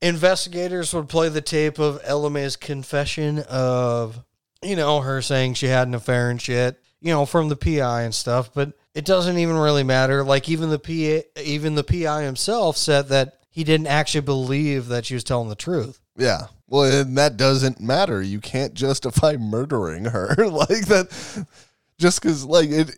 [0.04, 4.20] Investigators would play the tape of Ella confession of,
[4.62, 8.02] you know, her saying she had an affair and shit, you know, from the PI
[8.02, 10.22] and stuff, but it doesn't even really matter.
[10.22, 15.06] Like even the PA, even the PI himself said that he didn't actually believe that
[15.06, 16.02] she was telling the truth.
[16.18, 16.48] Yeah.
[16.68, 18.22] Well, and that doesn't matter.
[18.22, 21.46] You can't justify murdering her like that
[21.98, 22.92] just cuz like it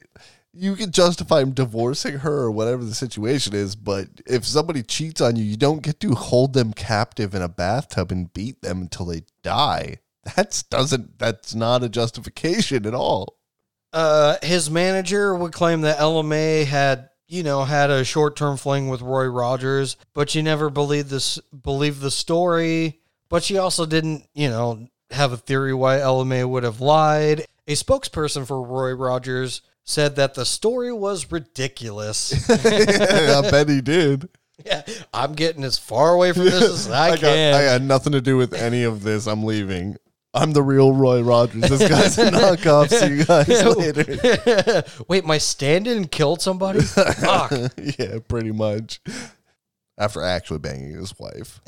[0.55, 5.19] you can justify him divorcing her or whatever the situation is, but if somebody cheats
[5.19, 8.81] on you, you don't get to hold them captive in a bathtub and beat them
[8.81, 9.97] until they die.
[10.35, 13.37] That's doesn't that's not a justification at all.
[13.93, 19.01] Uh, his manager would claim that Mae had, you know, had a short-term fling with
[19.01, 22.99] Roy Rogers, but she never believed this, believed the story.
[23.29, 27.45] But she also didn't, you know, have a theory why Mae would have lied.
[27.67, 32.49] A spokesperson for Roy Rogers said that the story was ridiculous.
[32.49, 34.27] I bet he did.
[34.65, 37.53] yeah, I'm getting as far away from this as I, got, can.
[37.53, 39.27] I had nothing to do with any of this.
[39.27, 39.95] I'm leaving.
[40.33, 41.61] I'm the real Roy Rogers.
[41.69, 42.89] This guy's a knockoff.
[42.89, 44.83] See you guys later.
[45.07, 46.81] Wait, my stand-in killed somebody?
[46.81, 47.53] Fuck.
[47.97, 48.99] yeah, pretty much.
[49.97, 51.61] After actually banging his wife.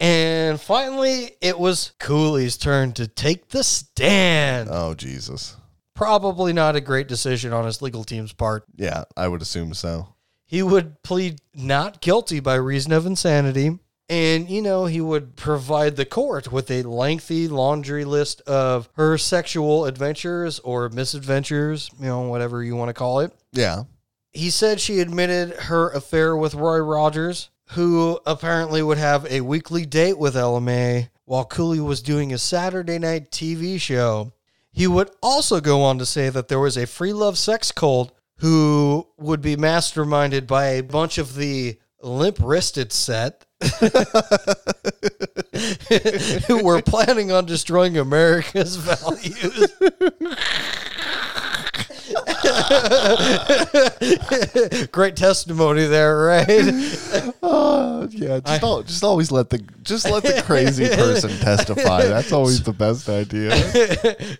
[0.00, 4.68] And finally, it was Cooley's turn to take the stand.
[4.70, 5.56] Oh Jesus.
[5.94, 8.64] Probably not a great decision on his legal team's part.
[8.74, 10.08] Yeah, I would assume so.
[10.44, 13.78] He would plead not guilty by reason of insanity.
[14.08, 19.16] And, you know, he would provide the court with a lengthy laundry list of her
[19.16, 23.32] sexual adventures or misadventures, you know, whatever you want to call it.
[23.52, 23.84] Yeah.
[24.32, 29.86] He said she admitted her affair with Roy Rogers, who apparently would have a weekly
[29.86, 34.32] date with Ella Mae while Cooley was doing a Saturday night TV show.
[34.74, 38.12] He would also go on to say that there was a free love sex cult
[38.38, 43.46] who would be masterminded by a bunch of the limp wristed set
[46.48, 49.72] who were planning on destroying America's values.
[54.92, 56.46] Great testimony there, right?
[57.46, 58.40] Oh, yeah.
[58.40, 62.04] Just, al- just always let the just let the crazy person testify.
[62.06, 63.54] That's always the best idea.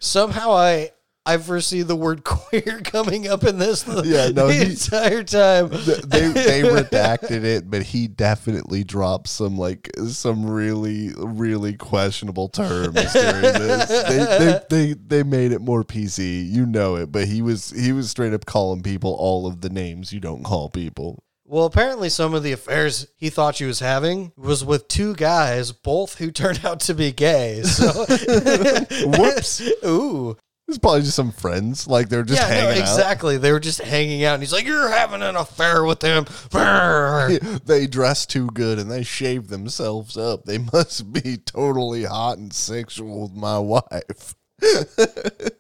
[0.01, 0.91] Somehow I
[1.27, 5.23] I foresee the word queer coming up in this the, Yeah, no, the he- entire
[5.25, 5.69] time.
[5.71, 12.95] they they redacted it, but he definitely dropped some like some really really questionable terms
[13.13, 13.89] during this.
[13.89, 17.93] They, they they they made it more PC, you know it, but he was he
[17.93, 21.23] was straight up calling people all of the names you don't call people.
[21.47, 25.73] Well, apparently some of the affairs he thought she was having was with two guys,
[25.73, 27.63] both who turned out to be gay.
[27.63, 27.93] So
[29.07, 29.61] Whoops.
[29.85, 30.37] Ooh.
[30.67, 32.89] It's probably just some friends, like they're just yeah, no, hanging out.
[32.99, 33.37] exactly.
[33.37, 36.25] They were just hanging out and he's like, You're having an affair with them.
[37.65, 40.45] They dress too good and they shave themselves up.
[40.45, 44.35] They must be totally hot and sexual with my wife.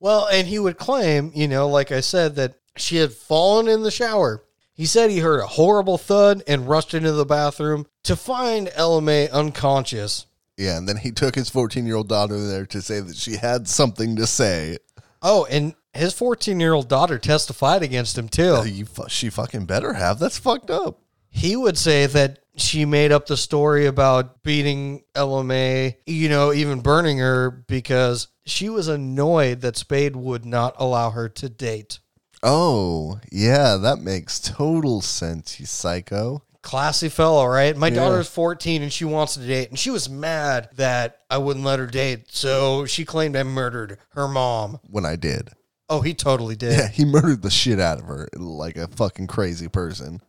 [0.00, 3.82] Well, and he would claim, you know, like I said, that she had fallen in
[3.82, 4.44] the shower.
[4.72, 8.70] He said he heard a horrible thud and rushed into the bathroom to find
[9.02, 10.26] Mae unconscious.
[10.58, 13.36] Yeah, and then he took his 14 year old daughter there to say that she
[13.36, 14.78] had something to say.
[15.22, 18.56] Oh, and his 14 year old daughter testified against him too.
[18.56, 20.18] Uh, you fu- she fucking better have.
[20.18, 21.00] That's fucked up.
[21.30, 26.52] He would say that she made up the story about beating Ella Mae, you know,
[26.52, 32.00] even burning her because she was annoyed that Spade would not allow her to date.
[32.42, 36.42] Oh, yeah, that makes total sense, you psycho.
[36.68, 37.74] Classy fellow, right?
[37.74, 37.94] My Yeah.
[37.94, 41.78] daughter's 14 and she wants to date, and she was mad that I wouldn't let
[41.78, 42.26] her date.
[42.30, 44.78] So she claimed I murdered her mom.
[44.90, 45.48] When I did.
[45.88, 46.72] Oh, he totally did.
[46.78, 50.20] Yeah, he murdered the shit out of her like a fucking crazy person.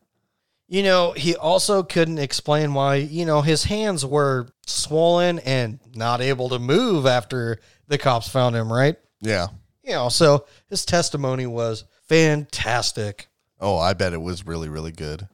[0.70, 6.22] You know, he also couldn't explain why, you know, his hands were swollen and not
[6.22, 7.60] able to move after
[7.90, 8.96] the cops found him, right?
[9.20, 9.48] Yeah.
[9.84, 13.28] You know, so his testimony was fantastic.
[13.60, 15.28] Oh, I bet it was really, really good.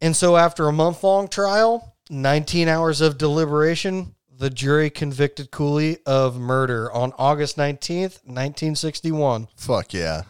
[0.00, 5.98] And so after a month long trial, 19 hours of deliberation, the jury convicted Cooley
[6.04, 9.48] of murder on August 19th, 1961.
[9.56, 10.22] Fuck yeah.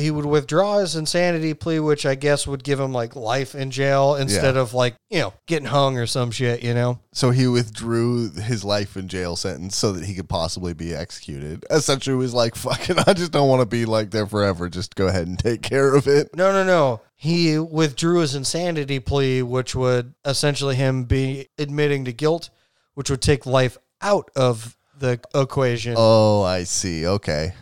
[0.00, 3.70] He would withdraw his insanity plea, which I guess would give him like life in
[3.70, 4.60] jail instead Yeah.
[4.62, 6.98] of like, you know, getting hung or some shit, you know?
[7.12, 11.64] So he withdrew his life in jail sentence so that he could possibly be executed.
[11.70, 14.68] Essentially, he was like, "Fucking, I just don't want to be like there forever.
[14.68, 17.00] Just go ahead and take care of it." No, no, no.
[17.14, 22.48] He withdrew his insanity plea, which would essentially him be admitting to guilt,
[22.94, 25.94] which would take life out of the equation.
[25.96, 27.06] Oh, I see.
[27.06, 27.52] Okay.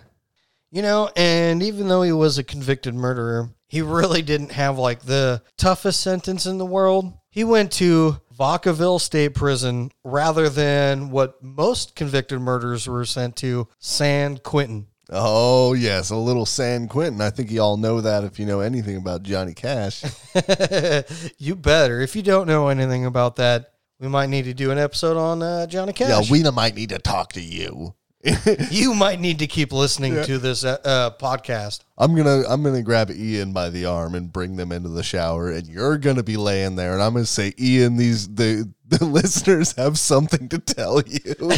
[0.71, 5.01] You know, and even though he was a convicted murderer, he really didn't have like
[5.01, 7.13] the toughest sentence in the world.
[7.31, 13.69] He went to Vacaville State Prison rather than what most convicted murderers were sent to,
[13.79, 14.87] San Quentin.
[15.11, 17.21] Oh yes, a little San Quentin.
[17.21, 20.05] I think you all know that if you know anything about Johnny Cash.
[21.39, 22.01] you better.
[22.01, 25.43] If you don't know anything about that, we might need to do an episode on
[25.43, 26.09] uh, Johnny Cash.
[26.09, 27.95] yeah, we might need to talk to you.
[28.71, 31.81] you might need to keep listening to this uh, uh, podcast.
[31.97, 35.53] I'm gonna I'm gonna grab Ian by the arm and bring them into the shower,
[35.53, 39.73] and you're gonna be laying there, and I'm gonna say, Ian, these the the listeners
[39.77, 41.53] have something to tell you, and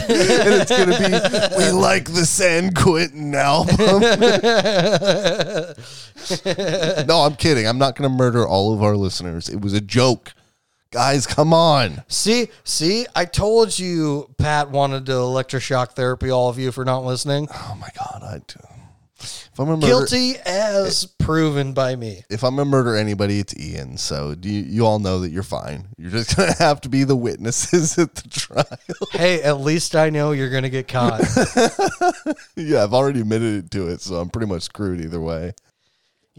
[0.61, 3.79] it's gonna be we like the San Quentin album.
[7.07, 7.67] no, I'm kidding.
[7.67, 9.49] I'm not gonna murder all of our listeners.
[9.49, 10.35] It was a joke,
[10.91, 11.27] guys.
[11.27, 12.03] Come on.
[12.09, 17.05] See, see, I told you Pat wanted to electroshock therapy all of you for not
[17.05, 17.49] listening.
[17.53, 18.61] Oh my god, I do.
[19.23, 22.23] If I'm a murder, Guilty as proven by me.
[22.31, 23.99] if I'm gonna murder anybody, it's Ian.
[23.99, 25.89] So do you, you all know that you're fine.
[25.99, 28.65] You're just gonna have to be the witnesses at the trial.
[29.13, 31.21] Hey, at least I know you're going to get caught.
[32.57, 35.53] yeah, I've already admitted to it, so I'm pretty much screwed either way.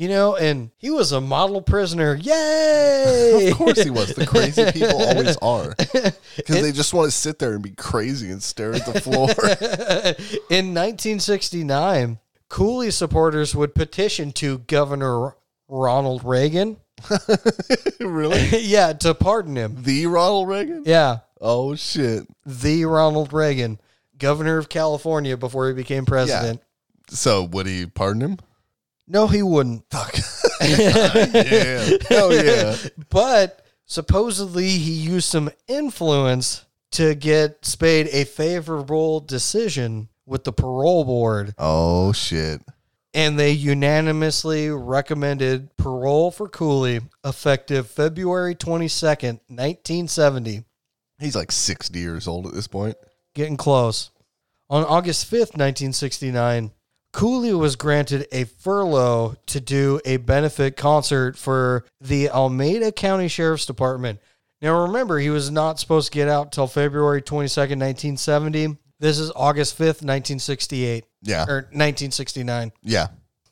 [0.02, 2.16] You know, and he was a model prisoner.
[2.16, 3.50] Yay!
[3.52, 4.16] Of course he was.
[4.16, 5.76] The crazy people always are.
[5.78, 9.30] Because they just want to sit there and be crazy and stare at the floor.
[10.50, 12.18] In 1969,
[12.50, 15.36] Cooley supporters would petition to Governor
[15.68, 16.78] Ronald Reagan.
[18.00, 18.58] really?
[18.58, 19.84] yeah, to pardon him.
[19.84, 20.82] The Ronald Reagan?
[20.84, 22.24] Yeah, Oh shit.
[22.44, 23.80] the Ronald Reagan,
[24.18, 26.60] governor of California before he became president.
[27.10, 28.38] So would he pardon him?
[29.08, 29.86] No, he wouldn't.
[29.92, 30.16] Fuck.
[30.62, 31.98] yeah.
[32.12, 32.76] Oh yeah.
[33.10, 41.04] But supposedly he used some influence to get Spade a favorable decision with the parole
[41.04, 41.54] board.
[41.58, 42.62] Oh shit.
[43.14, 50.64] And they unanimously recommended parole for Cooley effective February 22nd, 1970.
[51.20, 52.96] He's like 60 years old at this point.
[53.36, 54.12] Getting close.
[54.70, 56.72] On August 5th, 1969,
[57.14, 63.66] Cooley was granted a furlough to do a benefit concert for the Alameda County Sheriff's
[63.66, 64.20] Department.
[64.62, 68.78] Now, remember, he was not supposed to get out till February 22nd, 1970.
[69.00, 71.46] This is August 5th, 1968, Yeah.
[71.48, 72.72] or 1969.
[72.84, 73.08] Yeah.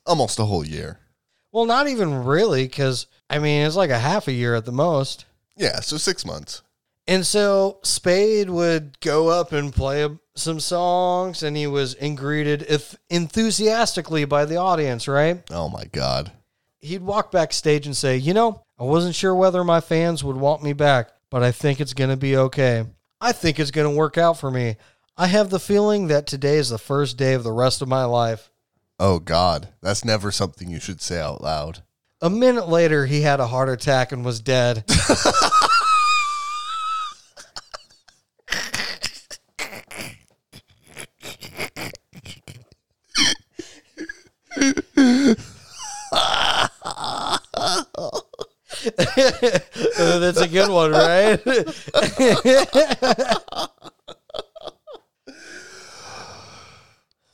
[0.05, 0.99] Almost a whole year.
[1.51, 4.71] Well, not even really, because, I mean, it's like a half a year at the
[4.71, 5.25] most.
[5.57, 6.61] Yeah, so six months.
[7.07, 12.65] And so Spade would go up and play a- some songs, and he was greeted
[13.09, 15.43] enthusiastically by the audience, right?
[15.51, 16.31] Oh my god.
[16.79, 20.63] He'd walk backstage and say, You know, I wasn't sure whether my fans would want
[20.63, 22.85] me back, but I think it's going to be okay.
[23.21, 24.77] I think it's going to work out for me.
[25.17, 28.05] I have the feeling that today is the first day of the rest of my
[28.05, 28.49] life.
[28.99, 29.69] Oh god.
[29.81, 31.83] That's never something you should say out loud.
[32.21, 34.83] A minute later, he had a heart attack and was dead.
[48.97, 51.39] That's a good one, right?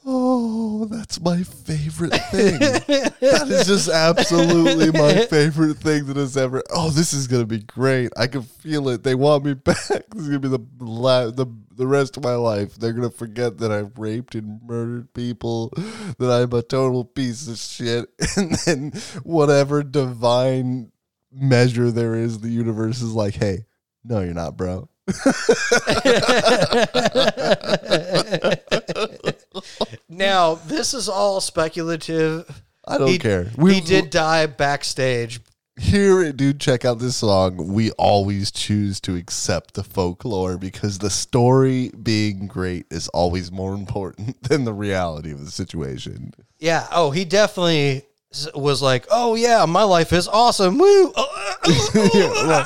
[0.08, 2.60] Oh, that's my favorite thing.
[2.60, 6.62] that is just absolutely my favorite thing that has ever.
[6.70, 8.12] Oh, this is gonna be great.
[8.16, 9.02] I can feel it.
[9.02, 9.78] They want me back.
[9.78, 12.76] This is gonna be the the the rest of my life.
[12.76, 15.74] They're gonna forget that I've raped and murdered people,
[16.20, 18.92] that I'm a total piece of shit, and then
[19.24, 20.92] whatever divine
[21.36, 23.66] measure there is, the universe is like, hey,
[24.04, 24.90] no, you're not, bro.
[30.10, 32.64] now, this is all speculative.
[32.88, 33.52] I don't he, care.
[33.60, 35.42] he did die backstage.
[35.78, 37.74] Here, at dude, check out this song.
[37.74, 43.74] We always choose to accept the folklore because the story being great is always more
[43.74, 46.34] important than the reality of the situation.
[46.60, 46.88] Yeah.
[46.92, 48.04] Oh, he definitely
[48.54, 51.12] was like, "Oh yeah, my life is awesome." Woo!
[51.16, 52.66] Oh, uh, uh, Yeah, uh,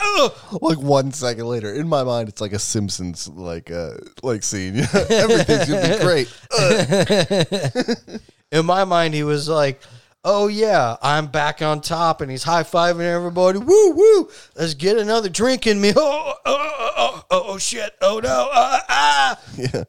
[0.52, 0.62] like-.
[0.62, 3.92] Like one second later, in my mind, it's like a Simpsons like uh
[4.24, 4.78] like scene.
[5.10, 6.34] Everything's gonna be great.
[8.52, 9.80] In my mind, he was like,
[10.24, 13.60] "Oh yeah, I'm back on top," and he's high fiving everybody.
[13.60, 14.30] Woo woo!
[14.56, 15.94] Let's get another drink in me.
[15.96, 17.94] Oh oh oh oh, oh, oh shit!
[18.02, 18.50] Oh no!
[18.52, 19.40] Ah, ah.
[19.56, 19.84] Yeah,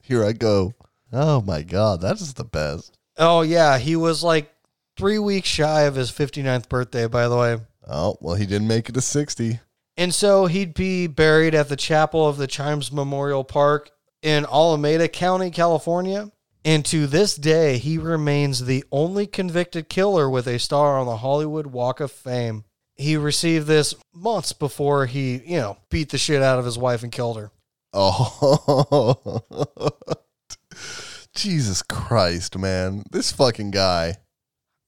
[0.00, 0.74] here I go.
[1.12, 2.96] Oh my god, that is the best.
[3.16, 4.52] Oh yeah, he was like
[4.96, 7.58] three weeks shy of his 59th birthday, by the way.
[7.88, 9.60] Oh well, he didn't make it to sixty.
[9.96, 13.90] And so he'd be buried at the chapel of the Chimes Memorial Park
[14.22, 16.30] in Alameda County, California.
[16.64, 21.16] And to this day, he remains the only convicted killer with a star on the
[21.18, 22.64] Hollywood Walk of Fame.
[22.96, 27.02] He received this months before he, you know, beat the shit out of his wife
[27.02, 27.50] and killed her.
[27.92, 29.42] Oh,
[31.34, 33.04] Jesus Christ, man!
[33.10, 34.16] This fucking guy,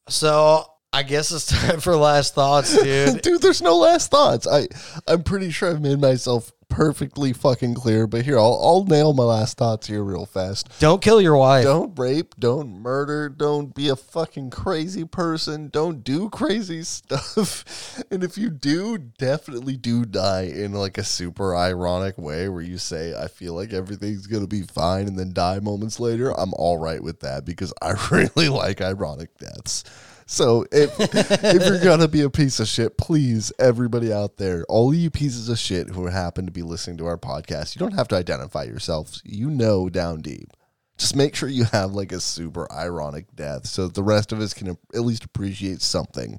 [0.08, 3.22] So I guess it's time for last thoughts, dude.
[3.22, 3.42] dude.
[3.42, 4.46] There's no last thoughts.
[4.46, 4.68] I,
[5.06, 8.06] I'm pretty sure I've made myself perfectly fucking clear.
[8.06, 10.68] But here, I'll, I'll nail my last thoughts here real fast.
[10.80, 11.64] Don't kill your wife.
[11.64, 18.02] Don't rape, don't murder, don't be a fucking crazy person, don't do crazy stuff.
[18.10, 22.78] And if you do, definitely do die in like a super ironic way where you
[22.78, 26.30] say, I feel like everything's gonna be fine, and then die moments later.
[26.38, 29.84] I'm all right with that because I really like ironic deaths.
[30.26, 34.94] So if if you're gonna be a piece of shit, please, everybody out there, all
[34.94, 38.08] you pieces of shit who happen to be listening to our podcast, you don't have
[38.08, 39.22] to identify yourselves.
[39.24, 40.52] You know down deep
[40.98, 44.54] just make sure you have like a super ironic death so the rest of us
[44.54, 46.38] can at least appreciate something.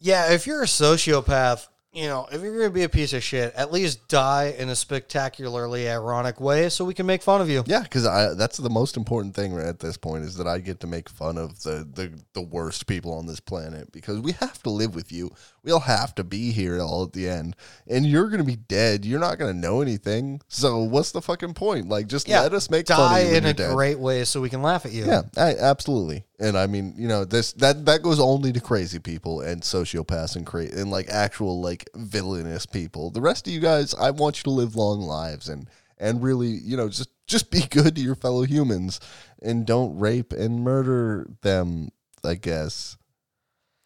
[0.00, 3.22] Yeah, if you're a sociopath, you know, if you're going to be a piece of
[3.22, 7.48] shit, at least die in a spectacularly ironic way so we can make fun of
[7.48, 7.62] you.
[7.66, 8.02] Yeah, because
[8.36, 11.08] that's the most important thing right at this point is that I get to make
[11.08, 14.94] fun of the, the the worst people on this planet because we have to live
[14.94, 15.30] with you.
[15.64, 17.56] We all have to be here all at the end,
[17.88, 19.04] and you're gonna be dead.
[19.06, 20.42] You're not gonna know anything.
[20.46, 21.88] So what's the fucking point?
[21.88, 23.72] Like, just Yeah, let us make fun Die of you in a dead.
[23.74, 25.06] great way so we can laugh at you.
[25.06, 26.24] Yeah, I, absolutely.
[26.38, 30.36] And I mean, you know, this that that goes only to crazy people and sociopaths
[30.36, 33.10] and cra- and like actual like villainous people.
[33.10, 36.48] The rest of you guys, I want you to live long lives and and really,
[36.48, 39.00] you know, just just be good to your fellow humans
[39.40, 41.88] and don't rape and murder them,
[42.22, 42.98] I guess.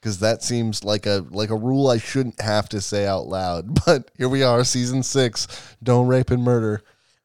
[0.01, 3.79] Cuz that seems like a like a rule I shouldn't have to say out loud.
[3.87, 5.49] But here we are, season 6.
[5.83, 6.83] Don't rape and murder.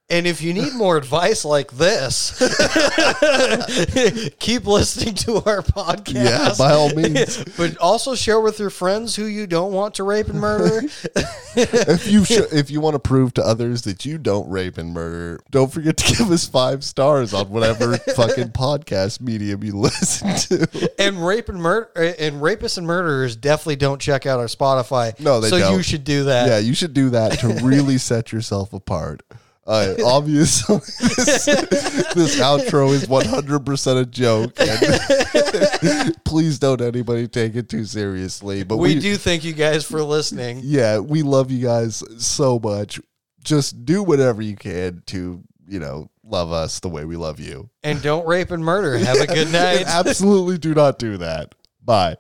[0.10, 2.38] And if you need more advice like this,
[4.40, 6.26] keep listening to our podcast.
[6.26, 7.42] Yeah, by all means.
[7.58, 10.88] but also share with your friends who you don't want to rape and murder.
[11.56, 14.94] if you sh- if you want to prove to others that you don't rape and
[14.94, 20.36] murder, don't forget to give us five stars on whatever fucking podcast medium you listen
[20.36, 20.92] to.
[21.00, 25.18] and rape and murder and rapists and murderers definitely don't check out our Spotify.
[25.20, 25.78] No, they so don't.
[25.78, 26.50] you should do that.
[26.50, 29.24] Yeah, you should do that to really set yourself apart.
[29.66, 34.60] Uh, obviously, this, this outro is 100% a joke.
[34.60, 38.64] And please don't anybody take it too seriously.
[38.64, 40.60] But we, do thank you guys for listening.
[40.64, 43.00] yeah, we love you guys so much.
[43.44, 47.70] Just do whatever you can to, you know, love us the way we love you.
[47.84, 48.98] And don't rape and murder.
[48.98, 49.86] Have a good night.
[49.86, 51.56] Absolutely do not do that.
[51.84, 52.12] Bye.